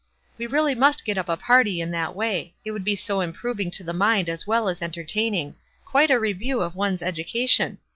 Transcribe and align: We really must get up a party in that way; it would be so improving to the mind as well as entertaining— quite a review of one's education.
We 0.39 0.47
really 0.47 0.73
must 0.73 1.05
get 1.05 1.19
up 1.19 1.29
a 1.29 1.37
party 1.37 1.79
in 1.79 1.91
that 1.91 2.15
way; 2.15 2.55
it 2.65 2.71
would 2.71 2.83
be 2.83 2.95
so 2.95 3.21
improving 3.21 3.69
to 3.69 3.83
the 3.83 3.93
mind 3.93 4.29
as 4.29 4.47
well 4.47 4.67
as 4.67 4.81
entertaining— 4.81 5.53
quite 5.85 6.09
a 6.09 6.17
review 6.19 6.59
of 6.61 6.75
one's 6.75 7.03
education. 7.03 7.77